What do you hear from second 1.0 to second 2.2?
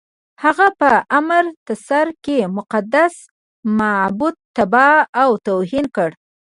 امرتسر